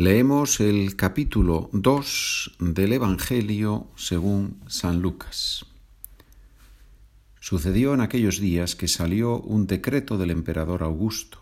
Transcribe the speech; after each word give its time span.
Leemos 0.00 0.60
el 0.60 0.94
capítulo 0.94 1.70
2 1.72 2.58
del 2.60 2.92
Evangelio 2.92 3.88
según 3.96 4.60
San 4.68 5.02
Lucas. 5.02 5.66
Sucedió 7.40 7.94
en 7.94 8.00
aquellos 8.00 8.38
días 8.38 8.76
que 8.76 8.86
salió 8.86 9.40
un 9.40 9.66
decreto 9.66 10.16
del 10.16 10.30
emperador 10.30 10.84
Augusto, 10.84 11.40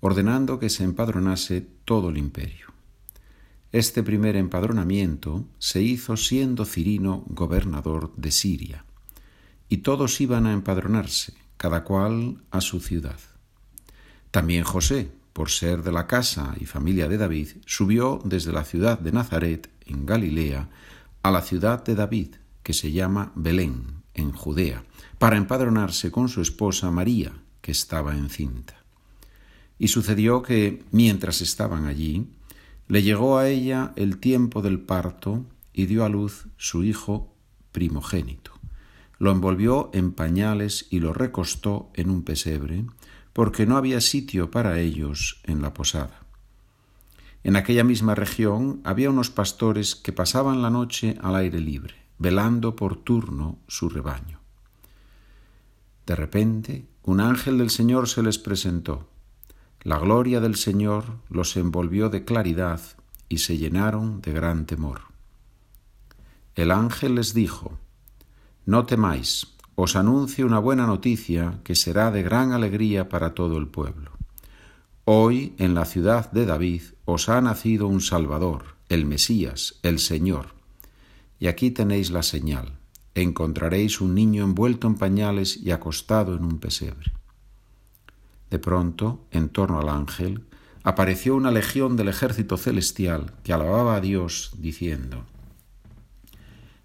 ordenando 0.00 0.58
que 0.58 0.70
se 0.70 0.82
empadronase 0.82 1.60
todo 1.84 2.08
el 2.08 2.16
imperio. 2.16 2.68
Este 3.70 4.02
primer 4.02 4.36
empadronamiento 4.36 5.44
se 5.58 5.82
hizo 5.82 6.16
siendo 6.16 6.64
Cirino 6.64 7.24
gobernador 7.26 8.14
de 8.16 8.30
Siria, 8.30 8.86
y 9.68 9.82
todos 9.88 10.22
iban 10.22 10.46
a 10.46 10.54
empadronarse, 10.54 11.34
cada 11.58 11.84
cual 11.84 12.38
a 12.50 12.62
su 12.62 12.80
ciudad. 12.80 13.20
También 14.30 14.64
José, 14.64 15.10
por 15.34 15.50
ser 15.50 15.82
de 15.82 15.92
la 15.92 16.06
casa 16.06 16.54
y 16.58 16.64
familia 16.64 17.08
de 17.08 17.18
David, 17.18 17.48
subió 17.66 18.20
desde 18.24 18.52
la 18.52 18.64
ciudad 18.64 18.98
de 18.98 19.12
Nazaret, 19.12 19.68
en 19.84 20.06
Galilea, 20.06 20.70
a 21.22 21.30
la 21.30 21.42
ciudad 21.42 21.84
de 21.84 21.94
David, 21.94 22.36
que 22.62 22.72
se 22.72 22.92
llama 22.92 23.32
Belén, 23.34 24.04
en 24.14 24.32
Judea, 24.32 24.84
para 25.18 25.36
empadronarse 25.36 26.10
con 26.10 26.28
su 26.28 26.40
esposa 26.40 26.90
María, 26.90 27.32
que 27.60 27.72
estaba 27.72 28.16
encinta. 28.16 28.76
Y 29.76 29.88
sucedió 29.88 30.42
que, 30.42 30.84
mientras 30.92 31.40
estaban 31.40 31.86
allí, 31.86 32.28
le 32.86 33.02
llegó 33.02 33.36
a 33.36 33.48
ella 33.48 33.92
el 33.96 34.18
tiempo 34.18 34.62
del 34.62 34.80
parto 34.80 35.44
y 35.72 35.86
dio 35.86 36.04
a 36.04 36.08
luz 36.08 36.46
su 36.56 36.84
hijo 36.84 37.34
primogénito. 37.72 38.52
Lo 39.18 39.32
envolvió 39.32 39.90
en 39.94 40.12
pañales 40.12 40.86
y 40.90 41.00
lo 41.00 41.12
recostó 41.12 41.90
en 41.94 42.10
un 42.10 42.22
pesebre, 42.22 42.84
porque 43.34 43.66
no 43.66 43.76
había 43.76 44.00
sitio 44.00 44.50
para 44.50 44.80
ellos 44.80 45.40
en 45.42 45.60
la 45.60 45.74
posada. 45.74 46.20
En 47.42 47.56
aquella 47.56 47.84
misma 47.84 48.14
región 48.14 48.80
había 48.84 49.10
unos 49.10 49.28
pastores 49.28 49.96
que 49.96 50.14
pasaban 50.14 50.62
la 50.62 50.70
noche 50.70 51.18
al 51.20 51.36
aire 51.36 51.60
libre, 51.60 51.94
velando 52.18 52.74
por 52.74 52.96
turno 52.96 53.58
su 53.68 53.90
rebaño. 53.90 54.40
De 56.06 56.16
repente, 56.16 56.86
un 57.02 57.20
ángel 57.20 57.58
del 57.58 57.70
Señor 57.70 58.08
se 58.08 58.22
les 58.22 58.38
presentó. 58.38 59.08
La 59.82 59.98
gloria 59.98 60.40
del 60.40 60.54
Señor 60.54 61.18
los 61.28 61.56
envolvió 61.56 62.08
de 62.08 62.24
claridad 62.24 62.80
y 63.28 63.38
se 63.38 63.58
llenaron 63.58 64.22
de 64.22 64.32
gran 64.32 64.64
temor. 64.64 65.02
El 66.54 66.70
ángel 66.70 67.16
les 67.16 67.34
dijo, 67.34 67.78
No 68.64 68.86
temáis, 68.86 69.53
os 69.76 69.96
anuncio 69.96 70.46
una 70.46 70.58
buena 70.58 70.86
noticia 70.86 71.60
que 71.64 71.74
será 71.74 72.10
de 72.10 72.22
gran 72.22 72.52
alegría 72.52 73.08
para 73.08 73.34
todo 73.34 73.58
el 73.58 73.68
pueblo. 73.68 74.12
Hoy 75.04 75.54
en 75.58 75.74
la 75.74 75.84
ciudad 75.84 76.30
de 76.30 76.46
David 76.46 76.82
os 77.04 77.28
ha 77.28 77.40
nacido 77.40 77.88
un 77.88 78.00
Salvador, 78.00 78.76
el 78.88 79.04
Mesías, 79.04 79.78
el 79.82 79.98
Señor. 79.98 80.54
Y 81.38 81.48
aquí 81.48 81.70
tenéis 81.70 82.10
la 82.10 82.22
señal. 82.22 82.78
Encontraréis 83.14 84.00
un 84.00 84.14
niño 84.14 84.44
envuelto 84.44 84.86
en 84.86 84.94
pañales 84.94 85.56
y 85.56 85.72
acostado 85.72 86.36
en 86.36 86.44
un 86.44 86.58
pesebre. 86.58 87.12
De 88.50 88.58
pronto, 88.58 89.26
en 89.30 89.48
torno 89.48 89.80
al 89.80 89.88
ángel, 89.88 90.44
apareció 90.84 91.34
una 91.34 91.50
legión 91.50 91.96
del 91.96 92.08
ejército 92.08 92.56
celestial 92.56 93.32
que 93.42 93.52
alababa 93.52 93.96
a 93.96 94.00
Dios, 94.00 94.52
diciendo, 94.58 95.26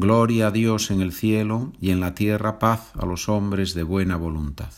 Gloria 0.00 0.46
a 0.46 0.50
Dios 0.50 0.90
en 0.90 1.02
el 1.02 1.12
cielo 1.12 1.74
y 1.78 1.90
en 1.90 2.00
la 2.00 2.14
tierra 2.14 2.58
paz 2.58 2.90
a 2.94 3.04
los 3.04 3.28
hombres 3.28 3.74
de 3.74 3.82
buena 3.82 4.16
voluntad. 4.16 4.72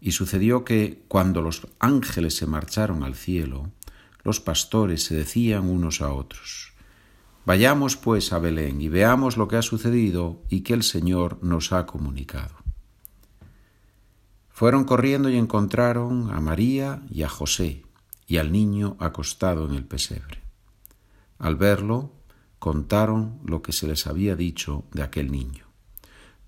Y 0.00 0.10
sucedió 0.10 0.64
que, 0.64 1.04
cuando 1.06 1.40
los 1.40 1.68
ángeles 1.78 2.34
se 2.34 2.46
marcharon 2.46 3.04
al 3.04 3.14
cielo, 3.14 3.70
los 4.24 4.40
pastores 4.40 5.04
se 5.04 5.14
decían 5.14 5.70
unos 5.70 6.00
a 6.00 6.12
otros, 6.12 6.72
Vayamos 7.46 7.96
pues 7.96 8.32
a 8.32 8.40
Belén 8.40 8.80
y 8.80 8.88
veamos 8.88 9.36
lo 9.36 9.46
que 9.46 9.56
ha 9.56 9.62
sucedido 9.62 10.42
y 10.48 10.62
que 10.62 10.74
el 10.74 10.82
Señor 10.82 11.38
nos 11.40 11.72
ha 11.72 11.86
comunicado. 11.86 12.56
Fueron 14.48 14.82
corriendo 14.82 15.30
y 15.30 15.36
encontraron 15.36 16.32
a 16.32 16.40
María 16.40 17.02
y 17.08 17.22
a 17.22 17.28
José 17.28 17.84
y 18.26 18.38
al 18.38 18.50
niño 18.50 18.96
acostado 18.98 19.64
en 19.68 19.74
el 19.74 19.84
pesebre. 19.84 20.40
Al 21.38 21.54
verlo, 21.54 22.19
contaron 22.60 23.40
lo 23.44 23.62
que 23.62 23.72
se 23.72 23.88
les 23.88 24.06
había 24.06 24.36
dicho 24.36 24.84
de 24.92 25.02
aquel 25.02 25.32
niño. 25.32 25.64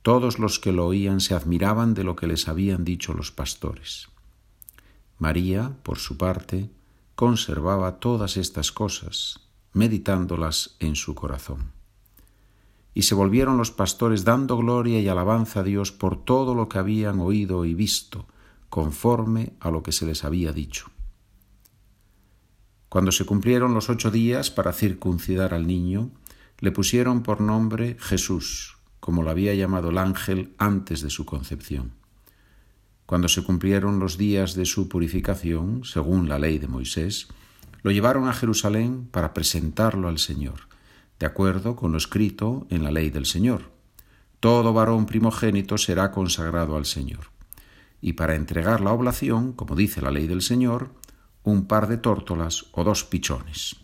Todos 0.03 0.39
los 0.39 0.61
que 0.61 0.71
lo 0.71 0.87
oían 0.87 1.21
se 1.21 1.34
admiraban 1.34 1.95
de 1.95 2.05
lo 2.05 2.15
que 2.15 2.27
les 2.27 2.49
habían 2.49 2.84
dicho 2.84 3.15
los 3.15 3.33
pastores. 3.33 4.09
María, 5.19 5.73
por 5.83 5.99
su 5.99 6.19
parte, 6.19 6.71
conservaba 7.15 7.99
todas 7.99 8.37
estas 8.37 8.73
cosas, 8.73 9.41
meditándolas 9.73 10.77
en 10.81 10.97
su 10.97 11.15
corazón. 11.15 11.73
Y 12.94 13.03
se 13.03 13.15
volvieron 13.15 13.56
los 13.56 13.71
pastores 13.71 14.25
dando 14.25 14.59
gloria 14.59 15.00
y 15.00 15.09
alabanza 15.09 15.61
a 15.61 15.62
Dios 15.62 15.93
por 15.93 16.23
todo 16.23 16.55
lo 16.55 16.69
que 16.69 16.79
habían 16.79 17.21
oído 17.21 17.65
y 17.65 17.73
visto, 17.73 18.27
conforme 18.69 19.55
a 19.61 19.71
lo 19.71 19.83
que 19.83 19.93
se 19.93 20.05
les 20.05 20.25
había 20.25 20.53
dicho. 20.53 20.91
Cuando 22.92 23.10
se 23.10 23.25
cumplieron 23.25 23.72
los 23.72 23.88
ocho 23.88 24.10
días 24.10 24.50
para 24.50 24.75
circuncidar 24.75 25.54
al 25.54 25.66
niño, 25.66 26.10
le 26.58 26.72
pusieron 26.72 27.22
por 27.22 27.41
nombre 27.41 27.97
Jesús, 27.98 28.76
como 29.00 29.22
lo 29.22 29.30
había 29.30 29.54
llamado 29.54 29.88
el 29.88 29.97
ángel 29.97 30.53
antes 30.58 31.00
de 31.00 31.08
su 31.08 31.25
concepción. 31.25 31.92
Cuando 33.06 33.28
se 33.28 33.42
cumplieron 33.44 33.98
los 33.98 34.19
días 34.19 34.54
de 34.54 34.66
su 34.66 34.91
purificación, 34.91 35.84
según 35.84 36.28
la 36.28 36.38
ley 36.38 36.58
de 36.58 36.69
Moisés, 36.69 37.28
lo 37.82 37.92
llevaron 37.92 38.28
a 38.28 38.34
Jerusalén 38.34 39.08
para 39.10 39.32
presentarlo 39.32 40.08
al 40.08 40.19
Señor, 40.19 40.69
de 41.19 41.25
acuerdo 41.25 41.76
con 41.76 41.92
lo 41.92 41.97
escrito 41.97 42.66
en 42.69 42.84
la 42.84 42.91
ley 42.91 43.08
del 43.08 43.25
Señor. 43.25 43.70
Todo 44.38 44.75
varón 44.75 45.06
primogénito 45.06 45.78
será 45.78 46.10
consagrado 46.10 46.76
al 46.76 46.84
Señor. 46.84 47.31
Y 48.02 48.12
para 48.12 48.34
entregar 48.34 48.82
la 48.82 48.92
oblación, 48.92 49.54
como 49.54 49.76
dice 49.76 50.02
la 50.02 50.10
ley 50.10 50.26
del 50.26 50.42
Señor, 50.42 50.91
un 51.44 51.66
par 51.66 51.88
de 51.88 51.97
tórtolas 51.97 52.66
o 52.72 52.84
dos 52.84 53.04
pichones. 53.04 53.76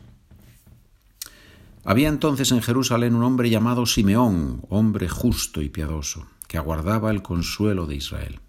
Había 1.85 2.09
entonces 2.09 2.53
en 2.53 2.63
Jerusalén 2.63 3.15
un 3.15 3.23
hombre 3.23 3.51
llamado 3.51 3.87
Simeón, 3.87 4.63
hombre 4.69 5.09
justo 5.09 5.63
y 5.63 5.69
piadoso, 5.69 6.27
que 6.47 6.59
aguardaba 6.59 7.11
el 7.11 7.23
consuelo 7.23 7.87
de 7.87 7.97
Israel. 7.97 8.41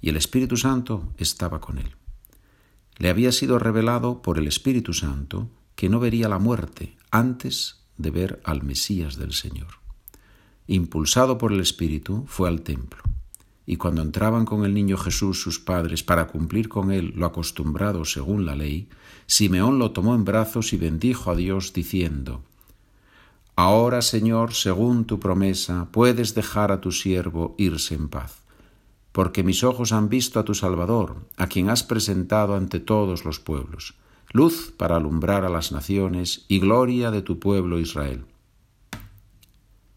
Y 0.00 0.08
el 0.10 0.16
Espíritu 0.16 0.56
Santo 0.56 1.12
estaba 1.16 1.60
con 1.60 1.78
él. 1.78 1.96
Le 2.98 3.08
había 3.08 3.32
sido 3.32 3.58
revelado 3.58 4.22
por 4.22 4.38
el 4.38 4.46
Espíritu 4.46 4.92
Santo 4.92 5.50
que 5.74 5.88
no 5.88 5.98
vería 5.98 6.28
la 6.28 6.38
muerte 6.38 6.96
antes 7.10 7.84
de 7.96 8.10
ver 8.10 8.40
al 8.44 8.62
Mesías 8.62 9.16
del 9.16 9.32
Señor. 9.32 9.80
Impulsado 10.66 11.38
por 11.38 11.52
el 11.52 11.60
Espíritu, 11.60 12.24
fue 12.26 12.48
al 12.48 12.62
templo 12.62 13.02
y 13.66 13.76
cuando 13.76 14.02
entraban 14.02 14.44
con 14.44 14.64
el 14.64 14.74
niño 14.74 14.96
Jesús 14.96 15.40
sus 15.40 15.60
padres 15.60 16.02
para 16.02 16.26
cumplir 16.26 16.68
con 16.68 16.90
él 16.90 17.12
lo 17.16 17.26
acostumbrado 17.26 18.04
según 18.04 18.44
la 18.44 18.56
ley, 18.56 18.88
Simeón 19.26 19.78
lo 19.78 19.92
tomó 19.92 20.14
en 20.14 20.24
brazos 20.24 20.72
y 20.72 20.76
bendijo 20.76 21.30
a 21.30 21.36
Dios 21.36 21.72
diciendo, 21.72 22.42
Ahora, 23.54 24.02
Señor, 24.02 24.54
según 24.54 25.04
tu 25.04 25.20
promesa, 25.20 25.88
puedes 25.92 26.34
dejar 26.34 26.72
a 26.72 26.80
tu 26.80 26.90
siervo 26.90 27.54
irse 27.58 27.94
en 27.94 28.08
paz, 28.08 28.42
porque 29.12 29.42
mis 29.42 29.62
ojos 29.62 29.92
han 29.92 30.08
visto 30.08 30.40
a 30.40 30.44
tu 30.44 30.54
Salvador, 30.54 31.16
a 31.36 31.46
quien 31.46 31.68
has 31.68 31.82
presentado 31.82 32.56
ante 32.56 32.80
todos 32.80 33.24
los 33.24 33.40
pueblos, 33.40 33.94
luz 34.32 34.72
para 34.76 34.96
alumbrar 34.96 35.44
a 35.44 35.50
las 35.50 35.70
naciones 35.70 36.46
y 36.48 36.60
gloria 36.60 37.10
de 37.10 37.22
tu 37.22 37.38
pueblo 37.38 37.78
Israel. 37.78 38.24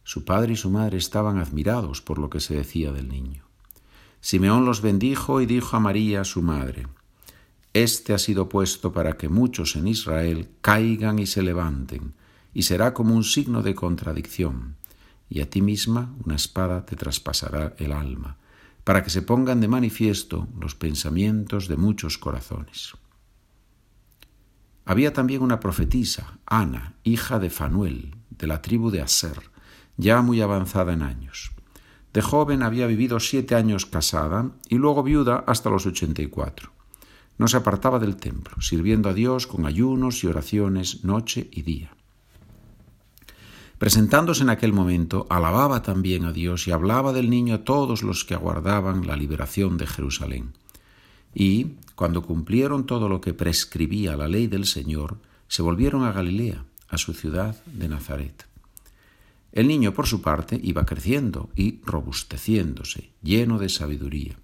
Su 0.03 0.26
padre 0.26 0.53
y 0.53 0.56
su 0.56 0.70
madre 0.70 0.97
estaban 0.97 1.40
admirados 1.40 2.02
por 2.02 2.20
lo 2.20 2.30
que 2.30 2.42
se 2.42 2.56
decía 2.56 2.92
del 2.92 3.08
niño. 3.08 3.45
Simeón 4.25 4.66
los 4.66 4.81
bendijo 4.81 5.40
y 5.40 5.46
dijo 5.46 5.78
a 5.78 5.80
María, 5.80 6.24
su 6.24 6.41
madre, 6.41 6.88
Este 7.74 8.12
ha 8.12 8.18
sido 8.18 8.50
puesto 8.50 8.91
para 8.91 9.17
que 9.17 9.29
muchos 9.29 9.76
en 9.76 9.88
Israel 9.88 10.50
caigan 10.61 11.20
y 11.20 11.28
se 11.28 11.44
levanten, 11.44 12.16
y 12.52 12.64
será 12.64 12.96
como 12.96 13.14
un 13.14 13.23
signo 13.23 13.61
de 13.61 13.76
contradicción, 13.76 14.78
y 15.29 15.41
a 15.41 15.50
ti 15.52 15.61
misma 15.61 16.16
una 16.26 16.34
espada 16.34 16.88
te 16.88 16.96
traspasará 16.96 17.76
el 17.78 17.91
alma, 17.91 18.38
para 18.84 19.03
que 19.03 19.11
se 19.11 19.22
pongan 19.22 19.61
de 19.61 19.67
manifiesto 19.67 20.47
los 20.59 20.73
pensamientos 20.73 21.67
de 21.67 21.78
muchos 21.78 22.17
corazones. 22.17 22.94
Había 24.85 25.14
también 25.14 25.44
una 25.44 25.59
profetisa, 25.59 26.40
Ana, 26.47 26.96
hija 27.03 27.38
de 27.38 27.52
Fanuel, 27.52 28.16
de 28.32 28.47
la 28.47 28.64
tribu 28.64 28.90
de 28.90 29.03
Aser, 29.03 29.52
ya 29.97 30.23
muy 30.23 30.41
avanzada 30.41 30.94
en 30.94 31.03
años. 31.03 31.54
De 32.16 32.22
joven 32.22 32.64
había 32.64 32.88
vivido 32.88 33.20
siete 33.20 33.56
años 33.56 33.85
casada 33.85 34.52
y 34.70 34.76
luego 34.76 35.03
viuda 35.03 35.44
hasta 35.47 35.70
los 35.70 35.85
ochenta 35.85 36.22
y 36.22 36.28
cuatro. 36.28 36.72
No 37.38 37.50
se 37.50 37.58
apartaba 37.58 38.00
del 38.00 38.16
templo, 38.16 38.62
sirviendo 38.62 39.09
a 39.09 39.14
Dios 39.14 39.47
con 39.47 39.66
ayunos 39.66 40.23
y 40.23 40.28
oraciones 40.28 41.03
noche 41.03 41.50
y 41.52 41.64
día. 41.64 41.91
Presentándose 43.78 44.44
en 44.44 44.50
aquel 44.50 44.72
momento, 44.72 45.28
alababa 45.29 45.82
también 45.82 46.23
a 46.23 46.32
Dios 46.32 46.70
y 46.70 46.72
hablaba 46.72 47.12
del 47.12 47.29
niño 47.29 47.56
a 47.56 47.64
todos 47.66 48.02
los 48.02 48.23
que 48.23 48.34
aguardaban 48.34 49.06
la 49.06 49.17
liberación 49.17 49.76
de 49.76 49.85
Jerusalén. 49.85 50.53
Y, 51.34 51.73
cuando 51.96 52.22
cumplieron 52.22 52.85
todo 52.85 53.09
lo 53.09 53.20
que 53.20 53.34
prescribía 53.34 54.16
la 54.16 54.29
ley 54.29 54.47
del 54.47 54.67
Señor, 54.67 55.17
se 55.50 55.64
volvieron 55.64 56.06
a 56.06 56.14
Galilea, 56.14 56.64
a 56.88 56.97
su 56.97 57.12
ciudad 57.12 57.62
de 57.66 57.90
Nazaret. 57.90 58.54
El 59.55 59.69
niño, 59.69 59.93
por 59.93 60.05
su 60.05 60.22
parte, 60.22 60.59
iba 60.61 60.85
creciendo 60.85 61.49
y 61.55 61.79
robusteciéndose, 61.85 63.13
lleno 63.23 63.57
de 63.57 63.69
sabiduría, 63.69 64.37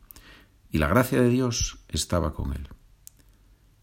y 0.71 0.77
la 0.77 0.87
gracia 0.87 1.21
de 1.21 1.27
Dios 1.27 1.79
estaba 1.89 2.33
con 2.33 2.53
él. 2.53 2.69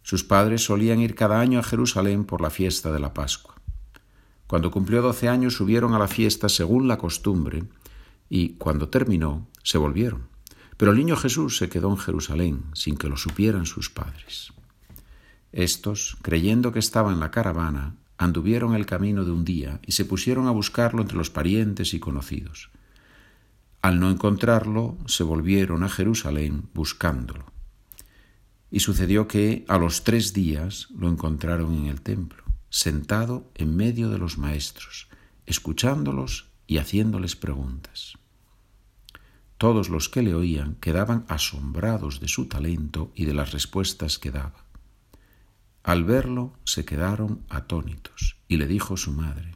Sus 0.03 0.25
padres 0.25 0.65
solían 0.65 1.01
ir 1.01 1.15
cada 1.15 1.39
año 1.39 1.59
a 1.59 1.63
Jerusalén 1.63 2.25
por 2.25 2.41
la 2.41 2.49
fiesta 2.49 2.93
de 2.93 2.99
la 2.99 3.13
Pascua. 3.13 3.57
Cuando 4.47 4.71
cumplió 4.71 5.03
doce 5.03 5.29
años 5.29 5.55
subieron 5.55 5.93
a 5.93 5.99
la 5.99 6.09
fiesta 6.09 6.49
según 6.49 6.89
la 6.89 6.97
costumbre, 6.97 7.65
y 8.31 8.55
cuando 8.55 8.89
terminó 8.89 9.49
se 9.63 9.77
volvieron. 9.77 10.29
Pero 10.79 10.93
el 10.93 10.97
niño 10.97 11.15
Jesús 11.15 11.59
se 11.59 11.69
quedó 11.69 11.91
en 11.91 11.99
Jerusalén 11.99 12.65
sin 12.73 12.97
que 12.97 13.11
lo 13.11 13.19
supieran 13.19 13.67
sus 13.67 13.91
padres. 13.91 14.55
Estos, 15.53 16.17
creyendo 16.23 16.73
que 16.73 16.79
estaba 16.79 17.13
en 17.13 17.21
la 17.21 17.31
caravana, 17.31 17.97
anduvieron 18.19 18.75
el 18.75 18.85
camino 18.85 19.25
de 19.25 19.31
un 19.31 19.45
día 19.45 19.81
y 19.87 19.93
se 19.93 20.05
pusieron 20.05 20.49
a 20.49 20.51
buscarlo 20.51 21.01
entre 21.01 21.17
los 21.17 21.31
parientes 21.31 21.95
y 21.95 22.01
conocidos. 22.01 22.71
Al 23.81 24.01
no 24.01 24.11
encontrarlo, 24.11 24.99
se 25.07 25.23
volvieron 25.23 25.85
a 25.85 25.89
Jerusalén 25.89 26.69
buscándolo. 26.75 27.47
Y 28.71 28.81
sucedió 28.81 29.29
que 29.29 29.65
a 29.69 29.79
los 29.79 30.05
tres 30.05 30.35
días 30.35 30.89
lo 30.91 31.09
encontraron 31.09 31.75
en 31.75 31.87
el 31.87 32.03
templo, 32.03 32.43
sentado 32.69 33.51
en 33.55 33.77
medio 33.77 34.11
de 34.11 34.19
los 34.19 34.37
maestros, 34.37 35.09
escuchándolos 35.47 36.49
y 36.67 36.79
haciéndoles 36.79 37.37
preguntas. 37.37 38.19
Todos 39.57 39.89
los 39.89 40.09
que 40.09 40.23
le 40.23 40.35
oían 40.35 40.75
quedaban 40.77 41.25
asombrados 41.29 42.21
de 42.21 42.29
su 42.29 42.47
talento 42.47 43.11
y 43.15 43.25
de 43.25 43.35
las 43.35 43.53
respuestas 43.53 44.19
que 44.19 44.31
daba. 44.31 44.68
Al 45.89 46.05
verlo 46.05 46.53
se 46.65 46.85
quedaron 46.85 47.47
atónitos 47.49 48.37
y 48.47 48.59
le 48.59 48.67
dijo 48.67 48.99
su 48.99 49.11
madre, 49.11 49.53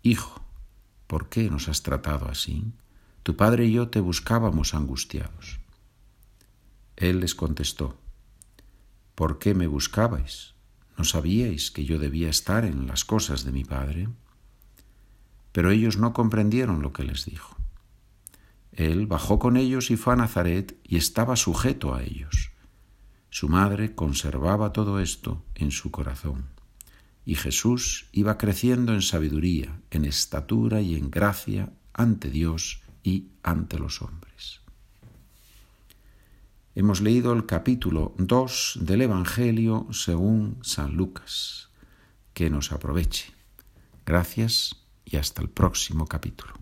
Hijo, 0.00 0.44
¿por 1.08 1.28
qué 1.28 1.50
nos 1.50 1.68
has 1.68 1.82
tratado 1.82 2.28
así? 2.28 2.72
Tu 3.24 3.34
padre 3.34 3.66
y 3.66 3.72
yo 3.72 3.88
te 3.88 3.98
buscábamos 3.98 4.74
angustiados. 4.74 5.58
Él 6.94 7.18
les 7.18 7.34
contestó, 7.34 7.98
¿por 9.16 9.40
qué 9.40 9.54
me 9.54 9.66
buscabais? 9.66 10.54
¿No 10.96 11.02
sabíais 11.02 11.72
que 11.72 11.84
yo 11.84 11.98
debía 11.98 12.30
estar 12.30 12.64
en 12.64 12.86
las 12.86 13.04
cosas 13.04 13.42
de 13.42 13.50
mi 13.50 13.64
padre? 13.64 14.08
Pero 15.50 15.72
ellos 15.72 15.96
no 15.96 16.12
comprendieron 16.12 16.80
lo 16.80 16.92
que 16.92 17.02
les 17.02 17.24
dijo. 17.24 17.56
Él 18.70 19.08
bajó 19.08 19.40
con 19.40 19.56
ellos 19.56 19.90
y 19.90 19.96
fue 19.96 20.12
a 20.12 20.16
Nazaret 20.16 20.78
y 20.84 20.96
estaba 20.96 21.34
sujeto 21.34 21.92
a 21.92 22.04
ellos. 22.04 22.39
Su 23.30 23.48
madre 23.48 23.94
conservaba 23.94 24.72
todo 24.72 24.98
esto 24.98 25.44
en 25.54 25.70
su 25.70 25.92
corazón. 25.92 26.46
Y 27.24 27.36
Jesús 27.36 28.08
iba 28.12 28.36
creciendo 28.38 28.92
en 28.92 29.02
sabiduría, 29.02 29.80
en 29.90 30.04
estatura 30.04 30.80
y 30.80 30.96
en 30.96 31.10
gracia 31.10 31.72
ante 31.92 32.28
Dios 32.28 32.82
y 33.04 33.28
ante 33.42 33.78
los 33.78 34.02
hombres. 34.02 34.60
Hemos 36.74 37.00
leído 37.00 37.32
el 37.32 37.46
capítulo 37.46 38.14
2 38.18 38.78
del 38.82 39.02
Evangelio 39.02 39.86
según 39.92 40.58
San 40.62 40.96
Lucas. 40.96 41.68
Que 42.34 42.50
nos 42.50 42.72
aproveche. 42.72 43.32
Gracias 44.06 44.76
y 45.04 45.16
hasta 45.16 45.42
el 45.42 45.50
próximo 45.50 46.06
capítulo. 46.06 46.54